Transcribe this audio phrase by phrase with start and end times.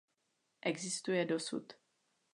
[0.63, 1.75] Existuje dosud.